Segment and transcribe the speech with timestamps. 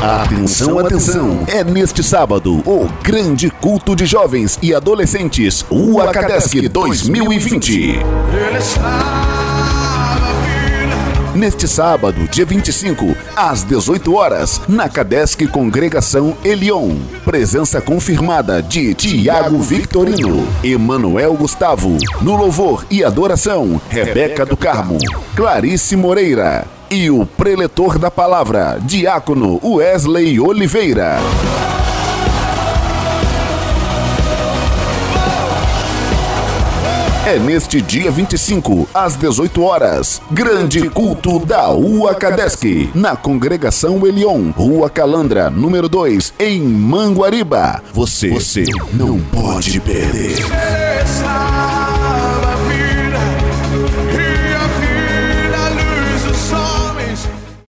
[0.00, 1.44] Atenção, atenção!
[1.48, 7.98] É neste sábado o grande culto de jovens e adolescentes, o Acadesc 2020.
[11.34, 16.94] Neste sábado, dia 25, às 18 horas, na Cadesc Congregação Elion.
[17.24, 24.96] Presença confirmada de Tiago Victorino, Emanuel Gustavo, no louvor e adoração, Rebeca do Carmo,
[25.34, 31.18] Clarice Moreira e o preletor da palavra, Diácono Wesley Oliveira.
[37.26, 40.22] É neste dia 25, às 18 horas.
[40.30, 47.82] Grande culto da UACADESC, na Congregação Elion, Rua Calandra, número 2, em Manguariba.
[47.92, 50.87] Você, você não pode perder.